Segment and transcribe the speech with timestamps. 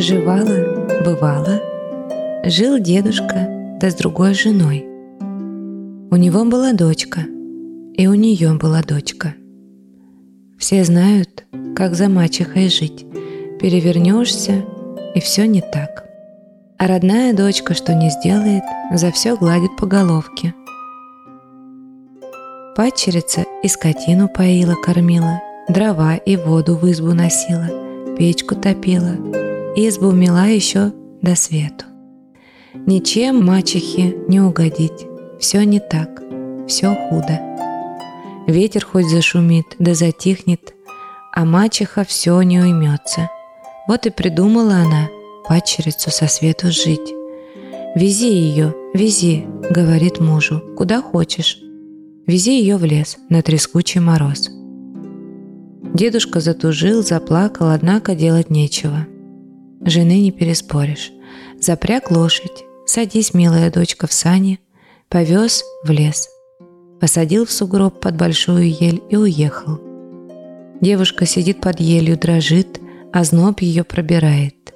[0.00, 1.60] Живала, бывало,
[2.46, 4.86] жил дедушка, да с другой женой.
[6.10, 7.20] У него была дочка,
[7.92, 9.34] и у нее была дочка.
[10.58, 11.44] Все знают,
[11.76, 13.04] как за мачехой жить.
[13.60, 14.64] Перевернешься,
[15.14, 16.06] и все не так.
[16.78, 18.62] А родная дочка, что не сделает,
[18.94, 20.54] за все гладит по головке.
[22.74, 27.68] Падчерица и скотину поила, кормила, дрова и воду в избу носила,
[28.16, 29.49] печку топила,
[29.88, 31.84] избу мила еще до свету.
[32.74, 35.06] Ничем мачехе не угодить,
[35.38, 36.22] все не так,
[36.68, 37.40] все худо.
[38.46, 40.74] Ветер хоть зашумит, да затихнет,
[41.32, 43.30] а мачеха все не уймется.
[43.88, 45.08] Вот и придумала она
[45.48, 47.14] падчерицу со свету жить.
[47.96, 51.58] «Вези ее, вези»,— говорит мужу,— «куда хочешь».
[52.26, 54.48] Вези ее в лес на трескучий мороз.
[55.92, 59.08] Дедушка затужил, заплакал, однако делать нечего.
[59.84, 61.10] Жены не переспоришь.
[61.58, 64.60] Запряг лошадь, садись, милая дочка, в сани,
[65.08, 66.28] повез в лес.
[67.00, 69.80] Посадил в сугроб под большую ель и уехал.
[70.82, 72.78] Девушка сидит под елью, дрожит,
[73.12, 74.74] а зноб ее пробирает.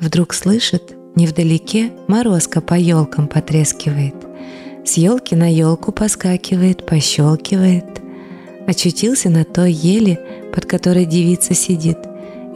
[0.00, 4.14] Вдруг слышит, невдалеке морозка по елкам потрескивает.
[4.84, 8.00] С елки на елку поскакивает, пощелкивает.
[8.66, 10.18] Очутился на той еле,
[10.52, 11.98] под которой девица сидит,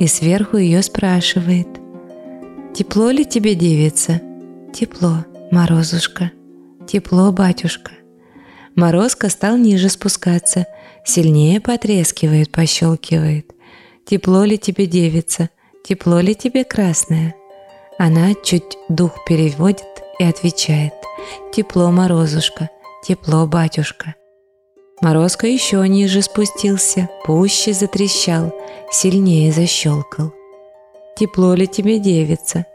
[0.00, 1.68] и сверху ее спрашивает.
[2.74, 4.20] «Тепло ли тебе, девица?»
[4.74, 6.32] «Тепло, морозушка,
[6.88, 7.92] тепло, батюшка».
[8.74, 10.66] Морозка стал ниже спускаться,
[11.04, 13.52] сильнее потрескивает, пощелкивает.
[14.04, 15.50] «Тепло ли тебе, девица?
[15.84, 17.36] Тепло ли тебе, красная?»
[17.96, 19.86] Она чуть дух переводит
[20.18, 20.94] и отвечает.
[21.52, 22.70] «Тепло, морозушка,
[23.06, 24.16] тепло, батюшка».
[25.00, 28.52] Морозко еще ниже спустился, пуще затрещал,
[28.90, 30.32] сильнее защелкал.
[31.16, 32.66] «Тепло ли тебе, девица?»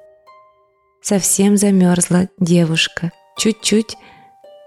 [1.02, 3.98] Совсем замерзла девушка, чуть-чуть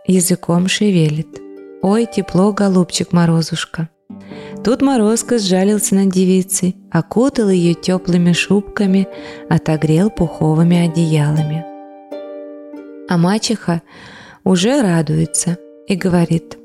[0.07, 1.41] языком шевелит.
[1.83, 3.89] «Ой, тепло, голубчик Морозушка!»
[4.63, 9.09] Тут Морозко сжалился над девицей, окутал ее теплыми шубками,
[9.49, 11.65] отогрел пуховыми одеялами.
[13.09, 13.83] А мачеха
[14.45, 15.59] уже радуется
[15.89, 16.59] и говорит,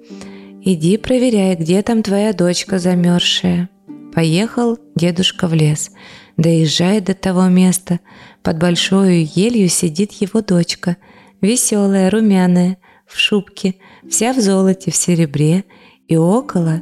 [0.62, 3.70] «Иди проверяй, где там твоя дочка замерзшая».
[4.18, 5.92] Поехал дедушка в лес,
[6.38, 8.00] доезжает до того места,
[8.42, 10.98] под большой елью сидит его дочка,
[11.40, 13.76] веселая, румяная, в шубке,
[14.10, 15.66] вся в золоте, в серебре,
[16.08, 16.82] и около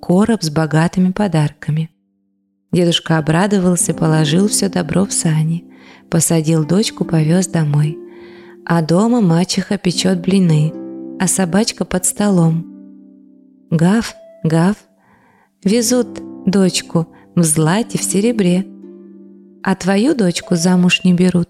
[0.00, 1.90] короб с богатыми подарками.
[2.70, 5.64] Дедушка обрадовался, положил все добро в сани,
[6.08, 7.98] посадил дочку, повез домой.
[8.64, 10.72] А дома мачеха печет блины,
[11.18, 12.64] а собачка под столом.
[13.68, 14.14] Гав,
[14.44, 14.76] гав,
[15.64, 18.64] везут дочку в злате, в серебре.
[19.62, 21.48] А твою дочку замуж не берут.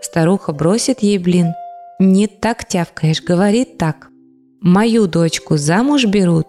[0.00, 1.54] Старуха бросит ей блин.
[1.98, 4.08] Не так тявкаешь, говорит так.
[4.60, 6.46] Мою дочку замуж берут,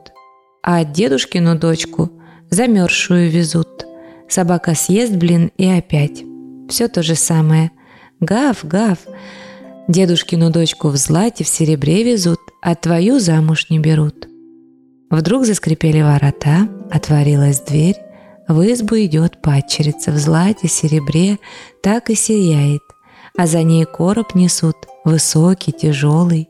[0.63, 2.11] а дедушкину дочку
[2.49, 3.85] замерзшую везут.
[4.27, 6.23] Собака съест блин и опять.
[6.69, 7.71] Все то же самое.
[8.19, 8.97] Гав, гав.
[9.87, 14.27] Дедушкину дочку в злате, в серебре везут, а твою замуж не берут.
[15.09, 17.97] Вдруг заскрипели ворота, отворилась дверь,
[18.47, 21.39] в избу идет падчерица в злате, серебре,
[21.81, 22.81] так и сияет,
[23.37, 24.75] а за ней короб несут,
[25.05, 26.49] высокий, тяжелый.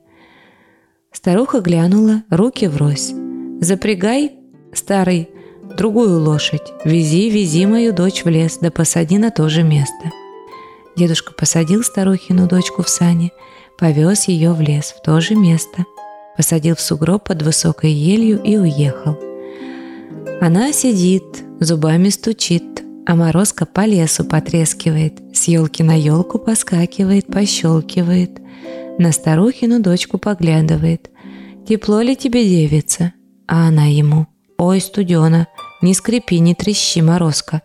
[1.12, 3.14] Старуха глянула, руки врозь.
[3.62, 4.38] Запрягай,
[4.74, 5.30] старый,
[5.78, 6.74] другую лошадь.
[6.84, 10.12] Вези, вези мою дочь в лес, да посади на то же место.
[10.96, 13.32] Дедушка посадил старухину дочку в сани,
[13.78, 15.86] повез ее в лес, в то же место.
[16.38, 19.18] Посадил в сугроб под высокой елью и уехал.
[20.42, 28.40] Она сидит, зубами стучит, а морозка по лесу потрескивает, с елки на елку поскакивает, пощелкивает,
[28.98, 31.10] на старухину дочку поглядывает.
[31.68, 33.14] «Тепло ли тебе, девица?»
[33.48, 34.28] А она ему
[34.58, 35.48] «Ой, студена,
[35.82, 37.62] не скрипи, не трещи, Морозко».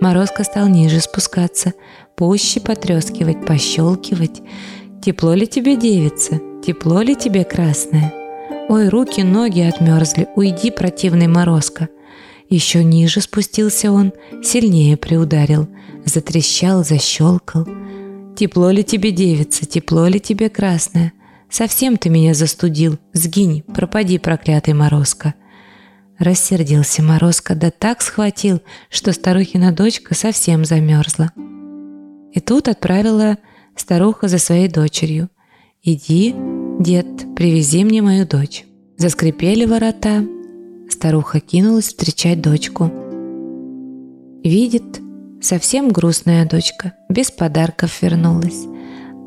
[0.00, 1.72] Морозко стал ниже спускаться,
[2.14, 4.42] пуще потрескивать, пощелкивать.
[5.02, 6.40] «Тепло ли тебе, девица?
[6.64, 8.12] Тепло ли тебе, красная?»
[8.68, 11.88] «Ой, руки, ноги отмерзли, уйди, противный Морозко».
[12.48, 14.12] Еще ниже спустился он,
[14.42, 15.68] сильнее приударил,
[16.04, 17.66] затрещал, защелкал.
[18.36, 21.12] «Тепло ли тебе, девица, тепло ли тебе, красная?»
[21.54, 22.98] Совсем ты меня застудил.
[23.12, 25.34] Сгинь, пропади, проклятый Морозко.
[26.18, 28.60] Рассердился Морозко, да так схватил,
[28.90, 31.30] что старухина дочка совсем замерзла.
[32.32, 33.38] И тут отправила
[33.76, 35.28] старуха за своей дочерью.
[35.84, 36.34] «Иди,
[36.80, 38.64] дед, привези мне мою дочь».
[38.96, 40.24] Заскрипели ворота.
[40.88, 42.90] Старуха кинулась встречать дочку.
[44.44, 45.00] Видит,
[45.40, 48.66] совсем грустная дочка, без подарков вернулась,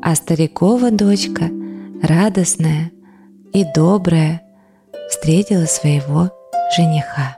[0.00, 1.50] а старикова дочка,
[2.02, 2.92] радостная
[3.52, 4.42] и добрая,
[5.10, 6.30] встретила своего
[6.76, 7.36] жениха.